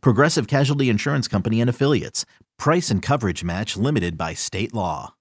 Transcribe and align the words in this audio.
Progressive 0.00 0.46
Casualty 0.46 0.88
Insurance 0.88 1.28
Company 1.28 1.60
and 1.60 1.70
Affiliates. 1.70 2.24
Price 2.58 2.90
and 2.90 3.02
coverage 3.02 3.44
match 3.44 3.76
limited 3.76 4.16
by 4.16 4.34
state 4.34 4.74
law. 4.74 5.14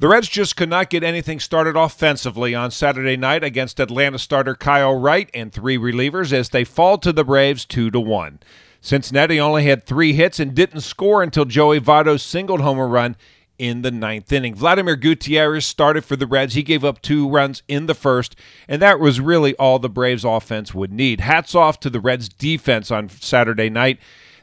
The 0.00 0.08
Reds 0.08 0.28
just 0.28 0.56
could 0.56 0.70
not 0.70 0.88
get 0.88 1.04
anything 1.04 1.40
started 1.40 1.76
offensively 1.76 2.54
on 2.54 2.70
Saturday 2.70 3.18
night 3.18 3.44
against 3.44 3.78
Atlanta 3.78 4.18
starter 4.18 4.54
Kyle 4.54 4.98
Wright 4.98 5.28
and 5.34 5.52
three 5.52 5.76
relievers 5.76 6.32
as 6.32 6.48
they 6.48 6.64
fall 6.64 6.96
to 6.98 7.12
the 7.12 7.22
Braves 7.22 7.66
2 7.66 7.90
to 7.90 8.00
1. 8.00 8.40
Cincinnati 8.80 9.38
only 9.38 9.64
had 9.64 9.84
3 9.84 10.14
hits 10.14 10.40
and 10.40 10.54
didn't 10.54 10.80
score 10.80 11.22
until 11.22 11.44
Joey 11.44 11.80
Votto's 11.80 12.22
singled 12.22 12.62
home 12.62 12.78
a 12.78 12.86
run 12.86 13.14
in 13.60 13.82
the 13.82 13.90
ninth 13.90 14.32
inning. 14.32 14.54
Vladimir 14.54 14.96
Gutierrez 14.96 15.66
started 15.66 16.02
for 16.02 16.16
the 16.16 16.26
Reds. 16.26 16.54
He 16.54 16.62
gave 16.62 16.82
up 16.82 17.02
two 17.02 17.28
runs 17.28 17.62
in 17.68 17.84
the 17.84 17.94
first, 17.94 18.34
and 18.66 18.80
that 18.80 18.98
was 18.98 19.20
really 19.20 19.54
all 19.56 19.78
the 19.78 19.90
Braves 19.90 20.24
offense 20.24 20.72
would 20.72 20.90
need. 20.90 21.20
Hats 21.20 21.54
off 21.54 21.78
to 21.80 21.90
the 21.90 22.00
Reds 22.00 22.30
defense 22.30 22.90
on 22.90 23.10
Saturday 23.10 23.68
night. 23.68 23.98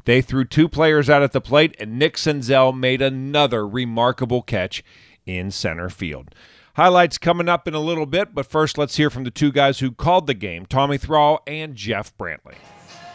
They 0.05 0.21
threw 0.21 0.45
two 0.45 0.70
players 0.70 1.09
out 1.09 1.23
at 1.23 1.31
the 1.31 1.41
plate, 1.41 1.76
and 1.80 1.98
Nick 1.98 2.16
Senzel 2.16 2.77
made 2.77 3.02
another 3.02 3.67
remarkable 3.67 4.43
catch 4.43 4.84
in 5.26 5.49
center 5.49 5.90
field. 5.90 6.35
Highlights 6.76 7.18
coming 7.18 7.49
up 7.49 7.68
in 7.68 7.74
a 7.74 7.79
little 7.79 8.05
bit, 8.05 8.35
but 8.35 8.46
first 8.46 8.77
let's 8.77 8.98
hear 8.98 9.09
from 9.09 9.24
the 9.24 9.31
two 9.31 9.52
guys 9.52 9.79
who 9.79 9.91
called 9.91 10.27
the 10.27 10.35
game 10.35 10.68
Tommy 10.68 10.99
Thrall 10.99 11.41
and 11.48 11.76
Jeff 11.76 12.15
Brantley. 12.20 12.54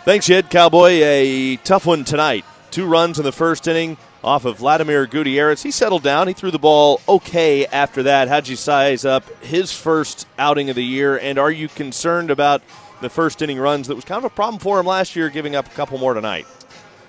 Thanks, 0.04 0.28
Ed 0.28 0.50
Cowboy. 0.50 1.00
A 1.00 1.56
tough 1.58 1.86
one 1.86 2.04
tonight. 2.04 2.44
Two 2.72 2.86
runs 2.86 3.20
in 3.20 3.24
the 3.24 3.30
first 3.30 3.68
inning 3.68 3.96
off 4.24 4.44
of 4.44 4.58
Vladimir 4.58 5.06
Gutierrez. 5.06 5.62
He 5.62 5.70
settled 5.70 6.02
down. 6.02 6.28
He 6.28 6.34
threw 6.34 6.50
the 6.50 6.58
ball 6.58 7.00
okay 7.08 7.66
after 7.66 8.04
that. 8.04 8.28
How'd 8.28 8.48
you 8.48 8.56
size 8.56 9.04
up 9.04 9.24
his 9.42 9.72
first 9.72 10.26
outing 10.38 10.70
of 10.70 10.76
the 10.76 10.84
year? 10.84 11.18
And 11.18 11.38
are 11.38 11.50
you 11.50 11.68
concerned 11.68 12.30
about 12.30 12.62
the 13.00 13.10
first 13.10 13.42
inning 13.42 13.58
runs 13.58 13.88
that 13.88 13.96
was 13.96 14.04
kind 14.04 14.18
of 14.18 14.24
a 14.24 14.34
problem 14.34 14.60
for 14.60 14.78
him 14.78 14.86
last 14.86 15.16
year, 15.16 15.28
giving 15.28 15.56
up 15.56 15.66
a 15.66 15.70
couple 15.70 15.98
more 15.98 16.14
tonight? 16.14 16.46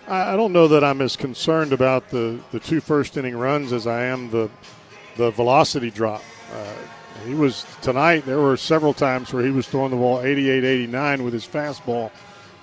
I 0.07 0.35
don't 0.35 0.51
know 0.51 0.67
that 0.67 0.83
I'm 0.83 1.01
as 1.01 1.15
concerned 1.15 1.71
about 1.71 2.09
the, 2.09 2.39
the 2.51 2.59
two 2.59 2.81
first 2.81 3.15
inning 3.15 3.37
runs 3.37 3.71
as 3.71 3.87
I 3.87 4.03
am 4.05 4.29
the 4.29 4.49
the 5.15 5.31
velocity 5.31 5.91
drop. 5.91 6.23
Uh, 6.51 6.73
he 7.25 7.35
was 7.35 7.65
tonight. 7.81 8.25
There 8.25 8.39
were 8.39 8.57
several 8.57 8.93
times 8.93 9.31
where 9.31 9.43
he 9.43 9.51
was 9.51 9.67
throwing 9.67 9.91
the 9.91 9.97
ball 9.97 10.21
88, 10.21 10.63
89 10.63 11.23
with 11.23 11.33
his 11.33 11.47
fastball, 11.47 12.11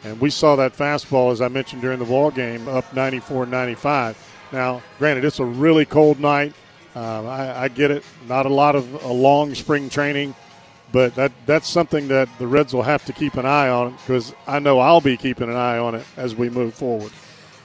and 0.05 0.21
we 0.21 0.31
saw 0.31 0.57
that 0.57 0.77
fastball, 0.77 1.33
as 1.33 1.41
I 1.41 1.49
mentioned 1.49 1.83
during 1.83 1.99
the 1.99 2.05
ball 2.05 2.31
game, 2.31 2.69
up 2.69 2.93
94, 2.93 3.47
95. 3.47 4.30
Now, 4.53 4.83
granted, 4.99 5.25
it's 5.25 5.39
a 5.39 5.45
really 5.45 5.85
cold 5.85 6.21
night. 6.21 6.55
Um, 6.95 7.27
I, 7.27 7.63
I, 7.63 7.69
get 7.69 7.93
it. 7.93 8.05
Not 8.27 8.47
a 8.47 8.49
lot 8.49 8.75
of 8.75 9.05
a 9.05 9.13
long 9.13 9.55
spring 9.55 9.89
training, 9.89 10.35
but 10.91 11.15
that 11.15 11.31
that's 11.47 11.69
something 11.69 12.09
that 12.09 12.29
the 12.39 12.49
Reds 12.49 12.75
will 12.75 12.83
have 12.83 13.05
to 13.05 13.13
keep 13.13 13.35
an 13.35 13.47
eye 13.47 13.69
on 13.69 13.93
because 13.93 14.35
I 14.47 14.59
know 14.59 14.81
I'll 14.81 15.01
be 15.01 15.17
keeping 15.17 15.49
an 15.49 15.55
eye 15.55 15.79
on 15.79 15.95
it 15.95 16.05
as 16.17 16.35
we 16.35 16.51
move 16.51 16.75
forward. 16.75 17.13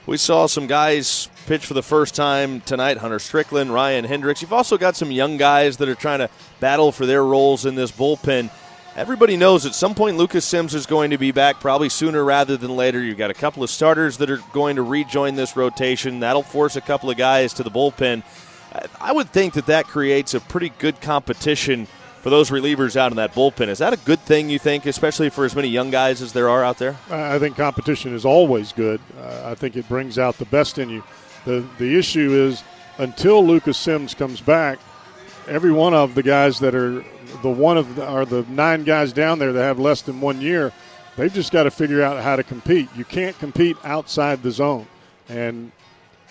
We 0.05 0.17
saw 0.17 0.45
some 0.45 0.67
guys 0.67 1.29
pitch 1.47 1.65
for 1.65 1.73
the 1.73 1.81
first 1.81 2.13
time 2.13 2.61
tonight 2.61 2.97
Hunter 2.97 3.17
Strickland, 3.17 3.73
Ryan 3.73 4.05
Hendrix. 4.05 4.43
You've 4.43 4.53
also 4.53 4.77
got 4.77 4.95
some 4.95 5.09
young 5.09 5.37
guys 5.37 5.77
that 5.77 5.89
are 5.89 5.95
trying 5.95 6.19
to 6.19 6.29
battle 6.59 6.91
for 6.91 7.07
their 7.07 7.25
roles 7.25 7.65
in 7.65 7.73
this 7.73 7.91
bullpen. 7.91 8.51
Everybody 8.95 9.35
knows 9.35 9.65
at 9.65 9.75
some 9.75 9.93
point 9.93 10.15
Lucas 10.15 10.45
Sims 10.45 10.73
is 10.73 10.85
going 10.85 11.11
to 11.11 11.17
be 11.17 11.31
back, 11.31 11.59
probably 11.59 11.89
sooner 11.89 12.23
rather 12.23 12.55
than 12.55 12.77
later. 12.77 13.01
You've 13.01 13.17
got 13.17 13.29
a 13.29 13.33
couple 13.33 13.61
of 13.61 13.69
starters 13.69 14.17
that 14.19 14.29
are 14.29 14.39
going 14.53 14.77
to 14.77 14.83
rejoin 14.83 15.35
this 15.35 15.57
rotation. 15.57 16.21
That'll 16.21 16.43
force 16.43 16.77
a 16.77 16.81
couple 16.81 17.09
of 17.09 17.17
guys 17.17 17.53
to 17.55 17.63
the 17.63 17.69
bullpen. 17.69 18.23
I 19.01 19.11
would 19.11 19.29
think 19.31 19.55
that 19.55 19.65
that 19.65 19.85
creates 19.85 20.33
a 20.33 20.39
pretty 20.39 20.69
good 20.79 21.01
competition 21.01 21.87
for 22.21 22.29
those 22.29 22.49
relievers 22.51 22.95
out 22.95 23.11
in 23.11 23.17
that 23.17 23.33
bullpen. 23.33 23.67
Is 23.67 23.79
that 23.79 23.91
a 23.91 23.97
good 23.97 24.21
thing, 24.21 24.49
you 24.49 24.59
think, 24.59 24.85
especially 24.85 25.29
for 25.29 25.43
as 25.43 25.57
many 25.57 25.67
young 25.67 25.91
guys 25.91 26.21
as 26.21 26.31
there 26.31 26.47
are 26.47 26.63
out 26.63 26.77
there? 26.77 26.95
I 27.11 27.37
think 27.37 27.57
competition 27.57 28.15
is 28.15 28.23
always 28.23 28.71
good. 28.71 29.01
Uh, 29.19 29.41
I 29.43 29.55
think 29.55 29.75
it 29.75 29.89
brings 29.89 30.17
out 30.17 30.37
the 30.37 30.45
best 30.45 30.77
in 30.77 30.89
you. 30.89 31.03
The, 31.43 31.67
the 31.79 31.97
issue 31.97 32.31
is 32.31 32.63
until 32.97 33.45
Lucas 33.45 33.77
Sims 33.77 34.13
comes 34.13 34.39
back, 34.39 34.79
every 35.49 35.73
one 35.73 35.93
of 35.93 36.15
the 36.15 36.23
guys 36.23 36.59
that 36.59 36.73
are 36.73 37.03
the 37.41 37.49
one 37.49 37.77
of 37.77 37.95
the, 37.95 38.05
are 38.05 38.25
the 38.25 38.43
nine 38.49 38.83
guys 38.83 39.13
down 39.13 39.39
there 39.39 39.53
that 39.53 39.63
have 39.63 39.79
less 39.79 40.01
than 40.01 40.21
one 40.21 40.41
year. 40.41 40.71
They've 41.15 41.33
just 41.33 41.51
got 41.51 41.63
to 41.63 41.71
figure 41.71 42.01
out 42.01 42.21
how 42.21 42.35
to 42.35 42.43
compete. 42.43 42.89
You 42.95 43.05
can't 43.05 43.37
compete 43.39 43.77
outside 43.83 44.43
the 44.43 44.51
zone, 44.51 44.87
and 45.29 45.71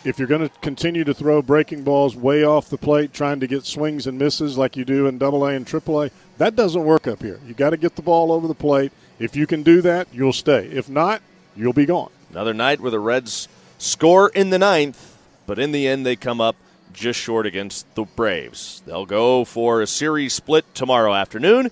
if 0.04 0.19
you're 0.19 0.28
going 0.28 0.47
to 0.47 0.54
continue 0.60 1.03
to 1.04 1.15
throw 1.15 1.41
breaking 1.41 1.82
balls 1.82 2.15
way 2.15 2.44
off 2.44 2.69
the 2.69 2.76
plate, 2.76 3.12
trying 3.12 3.41
to 3.41 3.47
get 3.47 3.65
swings 3.65 4.06
and 4.06 4.19
misses 4.19 4.59
like 4.59 4.76
you 4.76 4.84
do 4.84 5.06
in 5.06 5.16
Double 5.16 5.47
A 5.47 5.54
and 5.54 5.66
Triple 5.66 6.03
A, 6.03 6.10
that 6.37 6.54
doesn't 6.54 6.84
work 6.84 7.06
up 7.06 7.22
here. 7.22 7.41
You 7.47 7.54
got 7.54 7.71
to 7.71 7.78
get 7.78 7.97
the 7.97 8.03
ball 8.03 8.31
over 8.31 8.47
the 8.47 8.54
plate. 8.54 8.92
If 9.19 9.34
you 9.34 9.47
can 9.47 9.62
do 9.62 9.81
that, 9.81 10.09
you'll 10.12 10.34
stay. 10.34 10.66
If 10.66 10.91
not, 10.91 11.22
you'll 11.56 11.72
be 11.72 11.86
gone. 11.86 12.10
Another 12.31 12.53
night 12.53 12.81
where 12.81 12.91
the 12.91 13.00
Reds 13.00 13.48
score 13.78 14.28
in 14.28 14.50
the 14.50 14.59
ninth, 14.59 15.16
but 15.47 15.59
in 15.59 15.72
the 15.72 15.88
end 15.88 16.04
they 16.04 16.16
come 16.16 16.41
up 16.41 16.56
just 16.94 17.21
short 17.21 17.47
against 17.47 17.93
the 17.94 18.05
Braves. 18.05 18.82
They'll 18.87 19.06
go 19.06 19.44
for 19.44 19.82
a 19.82 19.87
series 19.87 20.32
split 20.32 20.65
tomorrow 20.75 21.12
afternoon. 21.12 21.71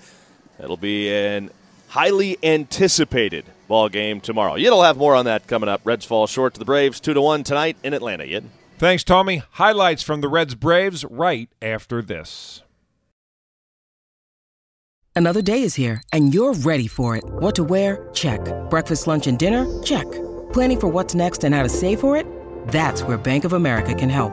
It'll 0.59 0.77
be 0.77 1.12
an 1.12 1.50
highly 1.88 2.38
anticipated 2.43 3.44
ball 3.69 3.88
game 3.88 4.21
tomorrow. 4.21 4.55
You'll 4.56 4.82
have 4.82 4.97
more 4.97 5.15
on 5.15 5.25
that 5.25 5.47
coming 5.47 5.69
up. 5.69 5.81
Reds 5.84 6.05
fall 6.05 6.27
short 6.27 6.55
to 6.55 6.59
the 6.59 6.65
Braves, 6.65 7.00
two 7.00 7.15
to 7.15 7.21
one 7.21 7.44
tonight 7.44 7.77
in 7.82 7.94
Atlanta. 7.94 8.25
Yid. 8.25 8.49
Thanks, 8.78 9.05
Tommy. 9.05 9.43
Highlights 9.53 10.03
from 10.03 10.21
the 10.21 10.28
Reds 10.28 10.55
Braves 10.55 11.05
right 11.05 11.49
after 11.61 12.03
this. 12.03 12.62
Another 15.15 15.43
day 15.43 15.62
is 15.62 15.75
here, 15.75 16.03
and 16.12 16.32
you're 16.34 16.55
ready 16.55 16.87
for 16.87 17.16
it. 17.16 17.25
What 17.25 17.55
to 17.56 17.65
wear? 17.65 18.09
Check. 18.15 18.41
Breakfast, 18.71 19.06
lunch, 19.06 19.27
and 19.27 19.38
dinner? 19.38 19.82
Check. 19.82 20.11
Planning 20.53 20.81
for 20.81 20.88
what's 20.88 21.15
next 21.15 21.44
and 21.44 21.55
how 21.55 21.62
to 21.62 21.69
save 21.69 22.00
for 22.00 22.16
it? 22.16 22.27
That's 22.69 23.03
where 23.03 23.19
Bank 23.19 23.44
of 23.44 23.53
America 23.53 23.94
can 23.94 24.09
help. 24.09 24.32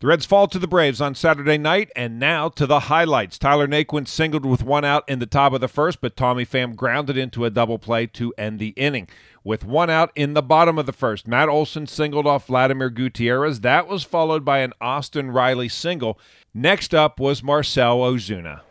The 0.00 0.06
Reds 0.06 0.24
fall 0.24 0.46
to 0.46 0.58
the 0.58 0.66
Braves 0.66 1.02
on 1.02 1.14
Saturday 1.14 1.58
night, 1.58 1.90
and 1.94 2.18
now 2.18 2.48
to 2.48 2.66
the 2.66 2.80
highlights. 2.80 3.36
Tyler 3.36 3.68
Naquin 3.68 4.08
singled 4.08 4.46
with 4.46 4.62
one 4.62 4.82
out 4.82 5.06
in 5.06 5.18
the 5.18 5.26
top 5.26 5.52
of 5.52 5.60
the 5.60 5.68
first, 5.68 6.00
but 6.00 6.16
Tommy 6.16 6.46
Pham 6.46 6.74
grounded 6.74 7.18
into 7.18 7.44
a 7.44 7.50
double 7.50 7.78
play 7.78 8.06
to 8.06 8.32
end 8.38 8.58
the 8.58 8.70
inning. 8.78 9.08
With 9.44 9.62
one 9.62 9.90
out 9.90 10.10
in 10.16 10.32
the 10.32 10.40
bottom 10.40 10.78
of 10.78 10.86
the 10.86 10.94
first, 10.94 11.28
Matt 11.28 11.50
Olson 11.50 11.86
singled 11.86 12.26
off 12.26 12.46
Vladimir 12.46 12.88
Gutierrez. 12.88 13.60
That 13.60 13.88
was 13.88 14.02
followed 14.02 14.42
by 14.42 14.60
an 14.60 14.72
Austin 14.80 15.32
Riley 15.32 15.68
single. 15.68 16.18
Next 16.54 16.94
up 16.94 17.20
was 17.20 17.42
Marcell 17.42 17.98
Ozuna. 17.98 18.62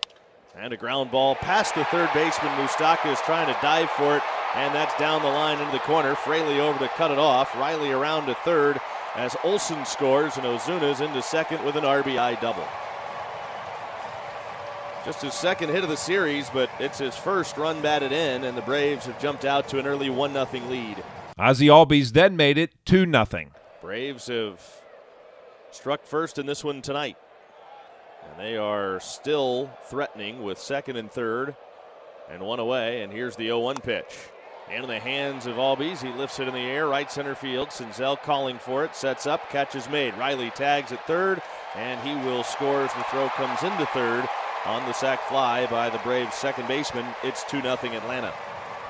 And 0.57 0.73
a 0.73 0.78
ground 0.78 1.12
ball 1.12 1.35
past 1.35 1.75
the 1.75 1.85
third 1.85 2.09
baseman. 2.12 2.51
Moustakas 2.53 3.13
is 3.13 3.21
trying 3.21 3.53
to 3.53 3.62
dive 3.62 3.92
for 3.92 4.18
it, 4.18 4.24
and 4.56 4.74
that's 4.74 4.98
down 4.98 5.21
the 5.21 5.27
line 5.27 5.59
into 5.59 5.74
the 5.74 5.80
corner. 5.80 6.15
Fraley 6.15 6.59
over 6.59 6.80
to 6.80 6.88
cut 6.88 7.12
it 7.12 7.19
off. 7.19 7.56
Riley 7.56 7.92
around 7.92 8.25
to 8.25 8.33
third 8.33 8.81
as 9.15 9.35
Olson 9.44 9.85
scores 9.85 10.38
and 10.38 10.45
Ozuna's 10.45 11.01
into 11.01 11.21
second 11.21 11.63
with 11.65 11.75
an 11.75 11.83
RBI 11.83 12.39
double. 12.41 12.67
Just 15.06 15.21
his 15.21 15.33
second 15.33 15.69
hit 15.69 15.83
of 15.83 15.89
the 15.89 15.97
series, 15.97 16.50
but 16.50 16.69
it's 16.79 17.00
his 17.00 17.15
first 17.15 17.57
run 17.57 17.81
batted 17.81 18.11
in, 18.11 18.44
and 18.44 18.57
the 18.57 18.61
Braves 18.61 19.06
have 19.06 19.19
jumped 19.19 19.45
out 19.45 19.67
to 19.69 19.79
an 19.79 19.88
early 19.88 20.09
1 20.09 20.33
0 20.33 20.47
lead. 20.67 21.03
Ozzy 21.39 21.67
Albies 21.67 22.11
then 22.11 22.35
made 22.35 22.57
it 22.57 22.73
2 22.85 23.09
0. 23.09 23.25
Braves 23.81 24.27
have 24.27 24.61
struck 25.71 26.05
first 26.05 26.38
in 26.38 26.45
this 26.45 26.63
one 26.63 26.81
tonight. 26.81 27.17
And 28.29 28.39
they 28.39 28.57
are 28.57 29.00
still 29.00 29.71
threatening 29.85 30.44
with 30.44 30.59
second 30.59 30.97
and 30.97 31.09
third 31.09 31.55
and 32.29 32.44
one 32.44 32.59
away. 32.59 33.01
And 33.01 33.12
here's 33.12 33.35
the 33.35 33.45
0 33.45 33.59
1 33.59 33.77
pitch. 33.77 34.17
And 34.71 34.83
in 34.83 34.89
the 34.89 35.00
hands 35.00 35.48
of 35.48 35.56
Albies, 35.56 36.01
he 36.01 36.10
lifts 36.10 36.39
it 36.39 36.48
in 36.48 36.54
the 36.54 36.60
air, 36.60 36.88
right 36.88 37.12
center 37.12 37.33
field. 37.33 37.69
Senzel 37.69 38.21
calling 38.21 38.60
for 38.60 38.83
it, 38.86 38.95
sets 38.95 39.25
up, 39.25 39.50
catch 39.50 39.74
is 39.74 39.89
made. 39.89 40.16
Riley 40.16 40.51
tags 40.51 40.92
at 40.92 41.06
third, 41.07 41.42
and 41.75 42.00
he 42.07 42.13
will 42.27 42.44
score 42.44 42.81
as 42.81 42.94
the 42.94 43.04
throw 43.06 43.30
comes 43.30 43.63
into 43.63 43.86
third. 43.88 44.27
on 44.66 44.86
the 44.86 44.94
sac 44.94 45.21
fly 45.30 45.66
by 45.68 45.89
the 45.89 45.98
Braves 46.00 46.36
second 46.36 46.68
baseman. 46.68 47.06
It's 47.24 47.44
2 47.45 47.62
0 47.62 47.74
Atlanta. 47.74 48.33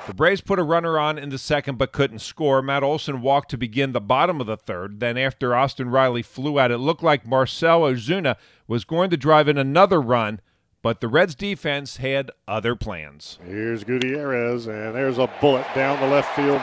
The 0.06 0.14
Braves 0.14 0.40
put 0.40 0.58
a 0.58 0.64
runner 0.64 0.98
on 0.98 1.18
in 1.18 1.28
the 1.28 1.38
second 1.38 1.78
but 1.78 1.92
couldn't 1.92 2.18
score. 2.18 2.60
Matt 2.60 2.82
Olson 2.82 3.22
walked 3.22 3.50
to 3.50 3.56
begin 3.56 3.92
the 3.92 4.00
bottom 4.00 4.40
of 4.40 4.46
the 4.46 4.56
third. 4.56 4.98
Then, 4.98 5.16
after 5.16 5.54
Austin 5.54 5.90
Riley 5.90 6.22
flew 6.22 6.58
out, 6.58 6.72
it 6.72 6.78
looked 6.78 7.02
like 7.02 7.26
Marcell 7.26 7.82
Ozuna 7.82 8.36
was 8.66 8.84
going 8.84 9.10
to 9.10 9.16
drive 9.16 9.46
in 9.46 9.56
another 9.56 10.00
run, 10.00 10.40
but 10.82 11.00
the 11.00 11.08
Reds 11.08 11.34
defense 11.34 11.98
had 11.98 12.30
other 12.48 12.74
plans. 12.74 13.38
Here's 13.44 13.84
Gutierrez, 13.84 14.66
and 14.66 14.94
there's 14.94 15.18
a 15.18 15.30
bullet 15.40 15.66
down 15.74 16.00
the 16.00 16.06
left 16.06 16.34
field 16.34 16.62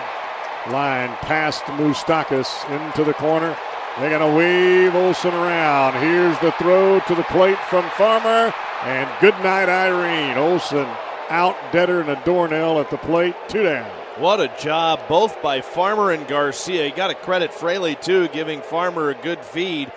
line 0.72 1.10
past 1.22 1.64
Moustakas 1.64 2.70
into 2.70 3.04
the 3.04 3.14
corner. 3.14 3.58
They're 4.00 4.18
going 4.18 4.32
to 4.32 4.38
wave 4.38 4.96
Olson 4.96 5.34
around. 5.34 5.94
Here's 6.02 6.38
the 6.40 6.52
throw 6.54 7.00
to 7.00 7.16
the 7.16 7.24
plate 7.24 7.58
from 7.70 7.90
Farmer, 7.92 8.54
and 8.84 9.10
good 9.22 9.34
night, 9.44 9.70
Irene. 9.70 10.38
Olson 10.38 10.88
out 11.30 11.56
deader 11.72 12.04
than 12.04 12.18
a 12.18 12.26
doornail 12.26 12.80
at 12.80 12.90
the 12.90 12.98
plate, 12.98 13.36
two 13.48 13.64
down. 13.64 13.90
What 14.18 14.42
a 14.42 14.52
job, 14.60 15.02
both 15.08 15.42
by 15.44 15.62
Farmer 15.62 16.12
and 16.12 16.28
Garcia. 16.28 16.88
You 16.88 16.96
got 16.96 17.08
to 17.08 17.16
credit 17.16 17.54
Fraley, 17.54 17.96
too, 17.96 18.28
giving 18.30 18.62
Farmer 18.62 19.10
a 19.10 19.14
good 19.14 19.44
feed. 19.46 19.92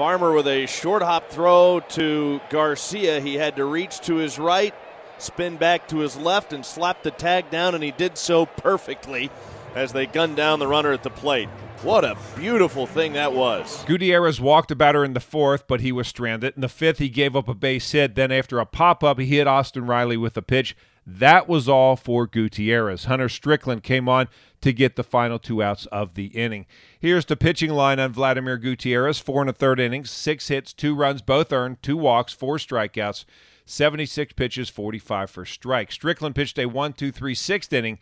Farmer 0.00 0.32
with 0.32 0.46
a 0.46 0.64
short 0.64 1.02
hop 1.02 1.28
throw 1.28 1.80
to 1.90 2.40
Garcia. 2.48 3.20
He 3.20 3.34
had 3.34 3.56
to 3.56 3.66
reach 3.66 4.00
to 4.00 4.14
his 4.14 4.38
right, 4.38 4.74
spin 5.18 5.58
back 5.58 5.88
to 5.88 5.98
his 5.98 6.16
left, 6.16 6.54
and 6.54 6.64
slap 6.64 7.02
the 7.02 7.10
tag 7.10 7.50
down, 7.50 7.74
and 7.74 7.84
he 7.84 7.90
did 7.90 8.16
so 8.16 8.46
perfectly 8.46 9.30
as 9.74 9.92
they 9.92 10.06
gunned 10.06 10.36
down 10.36 10.58
the 10.58 10.66
runner 10.66 10.90
at 10.90 11.02
the 11.02 11.10
plate. 11.10 11.50
What 11.82 12.06
a 12.06 12.16
beautiful 12.34 12.86
thing 12.86 13.12
that 13.12 13.34
was. 13.34 13.84
Gutierrez 13.84 14.40
walked 14.40 14.70
a 14.70 14.74
batter 14.74 15.04
in 15.04 15.12
the 15.12 15.20
fourth, 15.20 15.66
but 15.66 15.82
he 15.82 15.92
was 15.92 16.08
stranded. 16.08 16.54
In 16.54 16.62
the 16.62 16.70
fifth, 16.70 16.96
he 16.96 17.10
gave 17.10 17.36
up 17.36 17.46
a 17.46 17.52
base 17.54 17.92
hit. 17.92 18.14
Then, 18.14 18.32
after 18.32 18.58
a 18.58 18.64
pop 18.64 19.04
up, 19.04 19.18
he 19.18 19.26
hit 19.26 19.46
Austin 19.46 19.84
Riley 19.84 20.16
with 20.16 20.34
a 20.34 20.42
pitch. 20.42 20.74
That 21.06 21.48
was 21.48 21.68
all 21.68 21.96
for 21.96 22.26
Gutierrez. 22.26 23.04
Hunter 23.04 23.28
Strickland 23.28 23.82
came 23.82 24.08
on 24.08 24.28
to 24.60 24.72
get 24.72 24.96
the 24.96 25.02
final 25.02 25.38
two 25.38 25.62
outs 25.62 25.86
of 25.86 26.14
the 26.14 26.26
inning. 26.26 26.66
Here's 26.98 27.24
the 27.24 27.36
pitching 27.36 27.70
line 27.70 27.98
on 27.98 28.12
Vladimir 28.12 28.58
Gutierrez 28.58 29.18
four 29.18 29.40
and 29.40 29.50
a 29.50 29.52
third 29.52 29.80
innings, 29.80 30.10
six 30.10 30.48
hits, 30.48 30.72
two 30.72 30.94
runs, 30.94 31.22
both 31.22 31.52
earned, 31.52 31.82
two 31.82 31.96
walks, 31.96 32.32
four 32.32 32.58
strikeouts, 32.58 33.24
76 33.64 34.32
pitches, 34.34 34.68
45 34.68 35.30
for 35.30 35.44
strike. 35.44 35.90
Strickland 35.90 36.34
pitched 36.34 36.58
a 36.58 36.66
one, 36.66 36.92
two, 36.92 37.10
three, 37.10 37.34
sixth 37.34 37.72
inning 37.72 37.98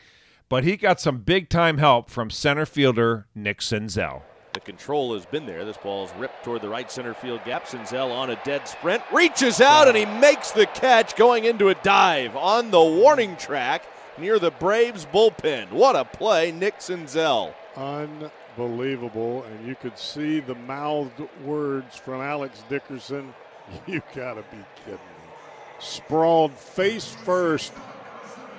but 0.49 0.65
he 0.65 0.77
got 0.77 1.01
some 1.01 1.19
big 1.19 1.49
time 1.49 1.79
help 1.79 2.11
from 2.11 2.31
center 2.31 2.67
fielder 2.67 3.27
Nick 3.35 3.61
Senzel. 3.61 4.23
The 4.59 4.65
control 4.65 5.15
has 5.15 5.25
been 5.25 5.47
there. 5.47 5.65
This 5.65 5.77
ball 5.77 6.07
is 6.07 6.13
ripped 6.19 6.43
toward 6.43 6.63
the 6.63 6.69
right 6.69 6.91
center 6.91 7.15
field 7.15 7.45
gap. 7.45 7.67
Senzel 7.67 8.11
on 8.11 8.29
a 8.29 8.41
dead 8.45 8.67
sprint, 8.67 9.05
reaches 9.13 9.61
out 9.61 9.87
and 9.87 9.97
he 9.97 10.05
makes 10.05 10.51
the 10.51 10.67
catch 10.67 11.15
going 11.15 11.45
into 11.45 11.69
a 11.69 11.77
dive 11.77 12.35
on 12.35 12.73
the 12.73 12.83
warning 12.83 13.37
track 13.37 13.85
near 14.19 14.41
the 14.41 14.51
Braves 14.51 15.07
bullpen. 15.07 15.71
What 15.71 15.95
a 15.95 16.05
play, 16.05 16.51
Nick 16.51 16.81
Senzel. 16.81 17.55
Unbelievable. 17.77 19.45
And 19.45 19.65
you 19.65 19.77
could 19.77 19.97
see 19.97 20.41
the 20.41 20.57
mouthed 20.57 21.23
words 21.45 21.95
from 21.95 22.21
Alex 22.21 22.65
Dickerson. 22.69 23.33
You 23.87 24.03
gotta 24.13 24.43
be 24.51 24.59
kidding 24.85 24.95
me. 24.95 25.35
Sprawled 25.79 26.53
face 26.55 27.15
first 27.15 27.73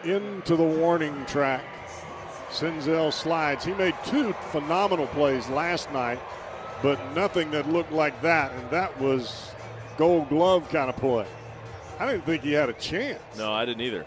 into 0.05 0.55
the 0.55 0.63
warning 0.63 1.25
track 1.25 1.65
Senzel 2.49 3.13
slides. 3.13 3.63
He 3.63 3.73
made 3.73 3.95
two 4.05 4.33
phenomenal 4.51 5.07
plays 5.07 5.47
last 5.49 5.91
night, 5.91 6.19
but 6.81 6.99
nothing 7.15 7.51
that 7.51 7.69
looked 7.69 7.91
like 7.91 8.21
that, 8.21 8.51
and 8.53 8.69
that 8.69 8.99
was 8.99 9.51
gold 9.97 10.29
glove 10.29 10.67
kind 10.69 10.89
of 10.89 10.95
play. 10.97 11.25
I 11.99 12.11
didn't 12.11 12.25
think 12.25 12.43
he 12.43 12.53
had 12.53 12.69
a 12.69 12.73
chance. 12.73 13.19
No, 13.37 13.51
I 13.51 13.65
didn't 13.65 13.81
either. 13.81 14.05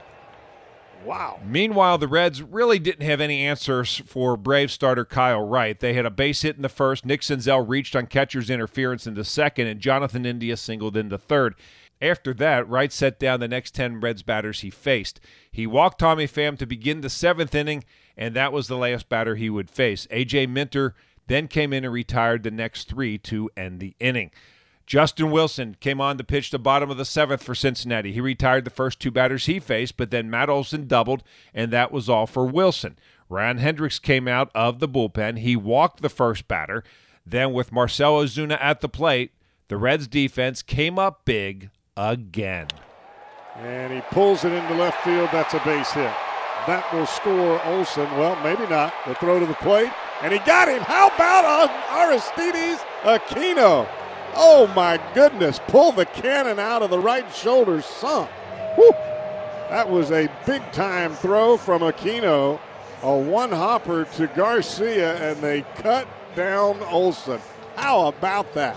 Wow. 1.05 1.41
Meanwhile, 1.44 1.99
the 1.99 2.09
Reds 2.09 2.43
really 2.43 2.79
didn't 2.79 3.05
have 3.05 3.21
any 3.21 3.44
answers 3.44 4.03
for 4.06 4.37
Brave 4.37 4.71
starter 4.71 5.05
Kyle 5.05 5.43
Wright. 5.43 5.79
They 5.79 5.95
had 5.95 6.06
a 6.06 6.11
base 6.11 6.43
hit 6.43 6.56
in 6.56 6.62
the 6.62 6.69
first. 6.69 7.05
Nick 7.05 7.23
Senzel 7.23 7.69
reached 7.69 7.97
on 7.97 8.06
catcher's 8.06 8.49
interference 8.49 9.06
in 9.06 9.15
the 9.15 9.25
second, 9.25 9.67
and 9.67 9.81
Jonathan 9.81 10.25
India 10.25 10.56
singled 10.56 10.97
in 10.97 11.09
the 11.09 11.19
third. 11.19 11.55
After 12.00 12.33
that, 12.35 12.69
Wright 12.69 12.93
set 12.93 13.19
down 13.19 13.41
the 13.41 13.49
next 13.49 13.75
10 13.75 14.00
Reds 14.00 14.23
batters 14.23 14.61
he 14.61 14.71
faced. 14.71 15.21
He 15.50 15.67
walked 15.67 15.99
Tommy 15.99 16.27
Pham 16.27 16.59
to 16.59 16.67
begin 16.67 17.00
the 17.00 17.11
seventh 17.11 17.55
inning, 17.55 17.85
and 18.17 18.35
that 18.35 18.53
was 18.53 18.69
the 18.69 18.76
last 18.76 19.09
batter 19.09 19.37
he 19.37 19.50
would 19.50 19.70
face. 19.70 20.06
A.J. 20.11 20.47
Minter 20.47 20.94
then 21.26 21.49
came 21.49 21.73
in 21.73 21.85
and 21.85 21.93
retired 21.93 22.43
the 22.43 22.50
next 22.50 22.88
three 22.88 23.19
to 23.19 23.50
end 23.56 23.81
the 23.81 23.94
inning. 24.00 24.31
Justin 24.87 25.31
Wilson 25.31 25.76
came 25.81 26.00
on 26.00 26.19
to 26.19 26.25
pitch 26.25 26.50
the 26.50 26.59
bottom 26.59 26.91
of 26.91 26.97
the 26.97 27.05
seventh 27.05 27.43
for 27.43 27.55
Cincinnati. 27.55 28.12
He 28.12 28.20
retired 28.20 28.64
the 28.64 28.70
first 28.70 29.00
two 29.00 29.11
batters 29.11 29.47
he 29.47 29.61
faced, 29.61 29.97
but 29.97 30.11
then 30.11 30.29
Matt 30.29 30.50
Olson 30.50 30.87
doubled, 30.87 31.23
and 31.55 31.73
that 31.73 31.93
was 31.93 32.09
all 32.09 32.26
for 32.26 32.47
Wilson. 32.47 32.99
Ryan 33.29 33.59
Hendrix 33.59 33.99
came 33.99 34.29
out 34.29 34.50
of 34.55 34.81
the 34.81 34.88
bullpen. 34.88 35.38
He 35.38 35.56
walked 35.56 36.03
the 36.03 36.09
first 36.09 36.49
batter. 36.49 36.85
Then, 37.25 37.53
with 37.53 37.73
Marcell 37.73 38.23
Ozuna 38.23 38.59
at 38.61 38.81
the 38.81 38.88
plate, 38.88 39.32
the 39.69 39.76
Reds 39.76 40.09
defense 40.09 40.61
came 40.61 40.99
up 40.99 41.25
big 41.25 41.70
again. 41.97 42.67
And 43.56 43.93
he 43.93 44.00
pulls 44.11 44.44
it 44.44 44.53
into 44.53 44.75
left 44.75 45.03
field. 45.05 45.31
That's 45.32 45.55
a 45.55 45.61
base 45.61 45.93
hit. 45.93 46.12
That 46.67 46.93
will 46.93 47.06
score 47.06 47.64
Olson. 47.64 48.11
Well, 48.17 48.41
maybe 48.43 48.69
not. 48.69 48.94
The 49.06 49.14
throw 49.17 49.41
to 49.41 49.47
the 49.47 49.55
plate. 49.55 49.93
And 50.23 50.32
he 50.32 50.38
got 50.41 50.69
him. 50.69 50.82
How 50.82 51.09
about 51.09 51.70
Aristides 51.91 52.81
Aquino? 53.03 53.88
Oh, 54.35 54.70
my 54.75 55.00
goodness. 55.14 55.59
Pull 55.67 55.93
the 55.93 56.06
cannon 56.06 56.61
out 56.61 56.82
of 56.82 56.91
the 56.91 56.99
right 56.99 57.32
shoulder. 57.35 57.82
Sunk. 57.82 58.31
Whew. 58.76 58.93
That 59.70 59.91
was 59.91 60.12
a 60.12 60.29
big 60.47 60.62
time 60.73 61.14
throw 61.14 61.56
from 61.56 61.82
Aquino. 61.82 62.61
A 63.03 63.17
one 63.17 63.50
hopper 63.50 64.05
to 64.05 64.29
Garcia, 64.29 65.17
and 65.31 65.41
they 65.41 65.62
cut 65.76 66.06
down 66.37 66.81
Olson. 66.85 67.41
How 67.75 68.06
about 68.06 68.55
that? 68.55 68.76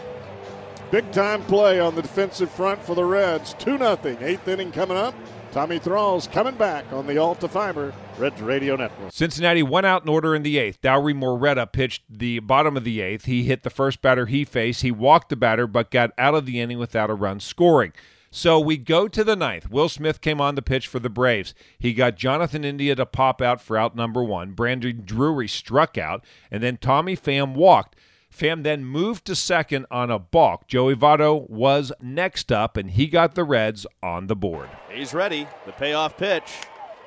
Big 0.89 1.11
time 1.11 1.43
play 1.43 1.79
on 1.79 1.93
the 1.93 2.01
defensive 2.01 2.49
front 2.49 2.81
for 2.81 2.95
the 2.95 3.03
Reds. 3.03 3.53
2 3.59 3.77
0. 3.77 3.99
Eighth 4.21 4.47
inning 4.47 4.71
coming 4.71 4.97
up. 4.97 5.13
Tommy 5.55 5.79
Thrall's 5.79 6.27
coming 6.27 6.55
back 6.55 6.91
on 6.91 7.07
the 7.07 7.17
Alta 7.17 7.47
Fiber 7.47 7.93
Reds 8.17 8.41
Radio 8.41 8.75
Network. 8.75 9.09
Cincinnati 9.13 9.63
went 9.63 9.85
out 9.85 10.03
in 10.03 10.09
order 10.09 10.35
in 10.35 10.43
the 10.43 10.57
eighth. 10.57 10.81
Dauri 10.81 11.15
Moreta 11.15 11.65
pitched 11.65 12.03
the 12.09 12.39
bottom 12.39 12.75
of 12.75 12.83
the 12.83 12.99
eighth. 12.99 13.23
He 13.23 13.43
hit 13.43 13.63
the 13.63 13.69
first 13.69 14.01
batter 14.01 14.25
he 14.25 14.43
faced. 14.43 14.81
He 14.81 14.91
walked 14.91 15.29
the 15.29 15.37
batter, 15.37 15.65
but 15.65 15.91
got 15.91 16.11
out 16.17 16.35
of 16.35 16.45
the 16.45 16.59
inning 16.59 16.77
without 16.77 17.09
a 17.09 17.13
run 17.13 17.39
scoring. 17.39 17.93
So 18.29 18.59
we 18.59 18.75
go 18.75 19.07
to 19.07 19.23
the 19.23 19.37
ninth. 19.37 19.71
Will 19.71 19.87
Smith 19.87 20.19
came 20.19 20.41
on 20.41 20.55
the 20.55 20.61
pitch 20.61 20.89
for 20.89 20.99
the 20.99 21.09
Braves. 21.09 21.53
He 21.79 21.93
got 21.93 22.17
Jonathan 22.17 22.65
India 22.65 22.93
to 22.93 23.05
pop 23.05 23.41
out 23.41 23.61
for 23.61 23.77
out 23.77 23.95
number 23.95 24.21
one. 24.21 24.51
Brandon 24.51 25.03
Drury 25.05 25.47
struck 25.47 25.97
out, 25.97 26.25
and 26.51 26.61
then 26.61 26.75
Tommy 26.75 27.15
Pham 27.15 27.53
walked. 27.53 27.95
Pham 28.35 28.63
then 28.63 28.83
moved 28.83 29.25
to 29.25 29.35
second 29.35 29.85
on 29.89 30.11
a 30.11 30.19
balk. 30.19 30.67
Joey 30.67 30.95
Votto 30.95 31.49
was 31.49 31.93
next 32.01 32.51
up, 32.51 32.75
and 32.75 32.91
he 32.91 33.07
got 33.07 33.33
the 33.35 33.43
Reds 33.43 33.87
on 34.03 34.27
the 34.27 34.35
board. 34.35 34.69
He's 34.91 35.13
ready. 35.13 35.47
The 35.65 35.71
payoff 35.71 36.17
pitch. 36.17 36.51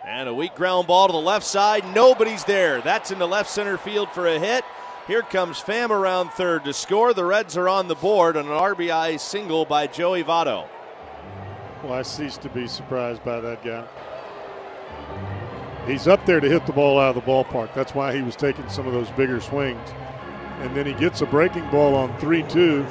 And 0.06 0.28
a 0.28 0.35
weak 0.35 0.54
ground 0.54 0.87
ball 0.87 1.08
to 1.08 1.12
the 1.12 1.18
left 1.18 1.44
side. 1.44 1.85
Nobody's 1.94 2.44
there. 2.44 2.80
That's 2.80 3.11
in 3.11 3.18
the 3.18 3.28
left 3.28 3.50
center 3.50 3.76
field 3.76 4.08
for 4.11 4.26
a 4.26 4.38
hit. 4.38 4.64
Here 5.06 5.23
comes 5.23 5.61
Pham 5.61 5.90
around 5.90 6.30
third 6.30 6.64
to 6.64 6.73
score. 6.73 7.12
The 7.12 7.25
Reds 7.25 7.56
are 7.58 7.68
on 7.68 7.88
the 7.88 7.94
board 7.94 8.37
on 8.37 8.47
an 8.47 8.52
RBI 8.52 9.20
single 9.20 9.66
by 9.66 9.87
Joey 9.87 10.25
Votto. 10.25 10.66
Well, 11.82 11.92
I 11.92 12.02
cease 12.02 12.38
to 12.38 12.49
be 12.49 12.66
surprised 12.66 13.23
by 13.23 13.40
that 13.40 13.62
guy. 13.62 13.87
He's 15.87 16.08
up 16.08 16.25
there 16.26 16.40
to 16.40 16.49
hit 16.49 16.66
the 16.66 16.73
ball 16.73 16.99
out 16.99 17.16
of 17.16 17.25
the 17.25 17.30
ballpark. 17.30 17.75
That's 17.75 17.94
why 17.94 18.14
he 18.14 18.23
was 18.23 18.37
taking 18.37 18.68
some 18.68 18.87
of 18.87 18.92
those 18.92 19.11
bigger 19.11 19.40
swings 19.40 19.88
and 20.60 20.76
then 20.76 20.86
he 20.86 20.94
gets 20.94 21.20
a 21.20 21.26
breaking 21.26 21.68
ball 21.70 21.94
on 21.94 22.16
3 22.18 22.42
2. 22.44 22.86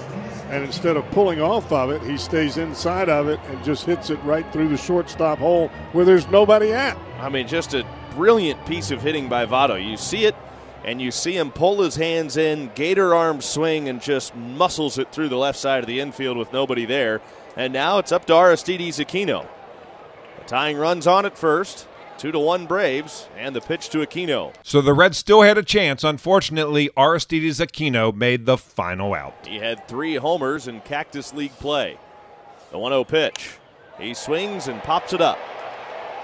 And 0.50 0.64
instead 0.64 0.96
of 0.96 1.10
pulling 1.12 1.42
off 1.42 1.72
of 1.74 1.90
it, 1.92 2.02
he 2.04 2.18
stays 2.18 2.58
inside 2.58 3.10
of 3.10 3.28
it 3.28 3.40
and 3.50 3.62
just 3.66 3.86
hits 3.86 4.10
it 4.10 4.18
right 4.24 4.50
through 4.54 4.70
the 4.70 4.78
shortstop 4.78 5.40
hole 5.40 5.68
where 5.92 6.06
there's 6.06 6.28
nobody 6.30 6.72
at. 6.72 6.98
I 7.20 7.28
mean, 7.28 7.48
just 7.50 7.74
a 7.74 7.86
brilliant 8.16 8.66
piece 8.66 8.90
of 8.90 9.02
hitting 9.02 9.28
by 9.28 9.46
Votto. 9.46 9.84
You 9.84 9.98
see 9.98 10.24
it, 10.24 10.36
and 10.86 11.02
you 11.02 11.12
see 11.12 11.36
him 11.36 11.52
pull 11.52 11.82
his 11.82 11.98
hands 11.98 12.38
in, 12.38 12.72
gator 12.76 13.14
arm 13.14 13.42
swing, 13.42 13.90
and 13.90 14.02
just 14.02 14.34
muscles 14.36 14.98
it 14.98 15.12
through 15.12 15.28
the 15.28 15.38
left 15.38 15.60
side 15.60 15.84
of 15.84 15.88
the 15.88 16.00
infield 16.00 16.38
with 16.38 16.54
nobody 16.54 16.86
there. 16.86 17.22
And 17.58 17.74
now 17.74 17.98
it's 17.98 18.14
up 18.14 18.26
to 18.26 18.34
Aristides 18.34 19.00
Aquino. 19.00 19.46
The 20.40 20.46
tying 20.46 20.78
runs 20.78 21.08
on 21.08 21.26
at 21.26 21.38
first. 21.38 21.87
Two 22.18 22.32
to 22.32 22.40
one 22.40 22.66
Braves, 22.66 23.28
and 23.38 23.56
the 23.56 23.62
pitch 23.62 23.90
to 23.90 24.00
Aquino. 24.00 24.54
So 24.64 24.82
the 24.82 24.94
Reds 24.94 25.18
still 25.18 25.44
had 25.44 25.58
a 25.58 25.64
chance. 25.64 26.04
Unfortunately, 26.04 26.90
Aristides 26.98 27.60
Aquino 27.60 28.14
made 28.14 28.48
the 28.48 28.58
final 28.58 29.14
out. 29.14 29.36
He 29.46 29.58
had 29.58 29.88
three 29.88 30.16
homers 30.16 30.68
in 30.68 30.82
Cactus 30.82 31.34
League 31.34 31.52
play. 31.60 32.00
The 32.72 32.80
1 32.80 32.92
0 32.92 33.04
pitch. 33.04 33.58
He 34.00 34.14
swings 34.14 34.68
and 34.68 34.82
pops 34.82 35.14
it 35.14 35.22
up. 35.22 35.38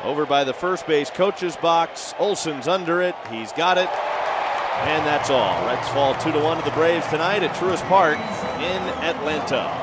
Over 0.04 0.26
by 0.26 0.44
the 0.44 0.54
first 0.54 0.88
base 0.88 1.10
coach's 1.10 1.56
box. 1.58 2.14
Olson's 2.18 2.68
under 2.68 3.02
it. 3.02 3.16
He's 3.30 3.52
got 3.54 3.78
it. 3.78 3.88
And 3.88 5.06
that's 5.06 5.30
all. 5.30 5.66
Reds 5.68 5.88
fall 5.90 6.16
2 6.16 6.32
to 6.32 6.40
1 6.40 6.58
to 6.58 6.66
the 6.66 6.76
Braves 6.76 7.08
tonight 7.08 7.44
at 7.44 7.56
Truist 7.56 7.88
Park 7.88 8.18
in 8.18 8.82
Atlanta. 9.04 9.83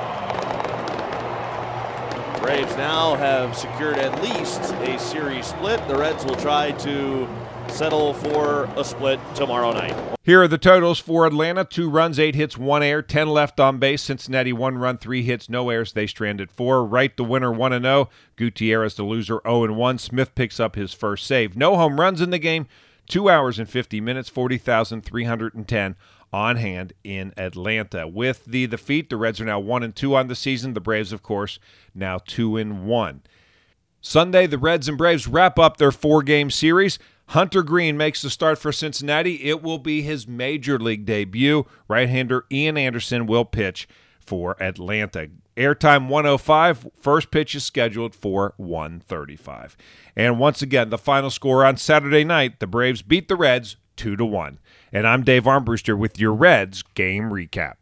Braves 2.40 2.74
now 2.76 3.16
have 3.16 3.54
secured 3.54 3.98
at 3.98 4.22
least 4.22 4.60
a 4.60 4.98
series 4.98 5.44
split. 5.44 5.86
The 5.88 5.96
Reds 5.96 6.24
will 6.24 6.36
try 6.36 6.72
to 6.72 7.28
settle 7.68 8.14
for 8.14 8.64
a 8.76 8.84
split 8.84 9.20
tomorrow 9.34 9.72
night. 9.72 9.94
Here 10.22 10.40
are 10.42 10.48
the 10.48 10.56
totals 10.56 10.98
for 10.98 11.26
Atlanta 11.26 11.64
two 11.64 11.90
runs, 11.90 12.18
eight 12.18 12.34
hits, 12.34 12.56
one 12.56 12.82
air, 12.82 13.02
10 13.02 13.28
left 13.28 13.60
on 13.60 13.78
base. 13.78 14.00
Cincinnati 14.02 14.54
one 14.54 14.78
run, 14.78 14.96
three 14.96 15.22
hits, 15.22 15.50
no 15.50 15.68
airs. 15.68 15.92
They 15.92 16.06
stranded 16.06 16.50
four. 16.50 16.82
Wright 16.84 17.14
the 17.14 17.24
winner 17.24 17.52
1 17.52 17.82
0. 17.82 18.08
Gutierrez 18.36 18.94
the 18.94 19.02
loser 19.02 19.40
0 19.46 19.74
1. 19.74 19.98
Smith 19.98 20.34
picks 20.34 20.58
up 20.58 20.76
his 20.76 20.94
first 20.94 21.26
save. 21.26 21.58
No 21.58 21.76
home 21.76 22.00
runs 22.00 22.22
in 22.22 22.30
the 22.30 22.38
game. 22.38 22.66
Two 23.06 23.28
hours 23.28 23.58
and 23.58 23.68
50 23.68 24.00
minutes, 24.00 24.28
40,310 24.30 25.96
on 26.32 26.56
hand 26.56 26.92
in 27.02 27.32
Atlanta. 27.36 28.06
With 28.06 28.44
the 28.44 28.66
defeat, 28.66 29.10
the 29.10 29.16
Reds 29.16 29.40
are 29.40 29.44
now 29.44 29.58
1 29.58 29.82
and 29.82 29.94
2 29.94 30.14
on 30.14 30.28
the 30.28 30.34
season. 30.34 30.74
The 30.74 30.80
Braves, 30.80 31.12
of 31.12 31.22
course, 31.22 31.58
now 31.94 32.18
2 32.18 32.56
and 32.56 32.86
1. 32.86 33.22
Sunday, 34.00 34.46
the 34.46 34.58
Reds 34.58 34.88
and 34.88 34.96
Braves 34.96 35.28
wrap 35.28 35.58
up 35.58 35.76
their 35.76 35.92
four 35.92 36.22
game 36.22 36.50
series. 36.50 36.98
Hunter 37.28 37.62
Greene 37.62 37.96
makes 37.96 38.22
the 38.22 38.30
start 38.30 38.58
for 38.58 38.72
Cincinnati. 38.72 39.48
It 39.48 39.62
will 39.62 39.78
be 39.78 40.02
his 40.02 40.26
major 40.26 40.78
league 40.78 41.04
debut. 41.04 41.66
Right 41.86 42.08
hander 42.08 42.44
Ian 42.50 42.76
Anderson 42.76 43.26
will 43.26 43.44
pitch 43.44 43.86
for 44.18 44.60
Atlanta. 44.60 45.28
Airtime 45.56 46.08
105. 46.08 46.88
First 46.98 47.30
pitch 47.30 47.54
is 47.54 47.64
scheduled 47.64 48.14
for 48.14 48.54
135. 48.56 49.76
And 50.16 50.38
once 50.38 50.62
again, 50.62 50.88
the 50.88 50.98
final 50.98 51.30
score 51.30 51.64
on 51.64 51.76
Saturday 51.76 52.24
night, 52.24 52.58
the 52.58 52.66
Braves 52.66 53.02
beat 53.02 53.28
the 53.28 53.36
Reds 53.36 53.76
2 53.96 54.16
to 54.16 54.24
1. 54.24 54.58
And 54.92 55.06
I'm 55.06 55.22
Dave 55.22 55.44
Armbruster 55.44 55.96
with 55.96 56.18
your 56.18 56.34
Reds 56.34 56.82
game 56.94 57.30
recap. 57.30 57.79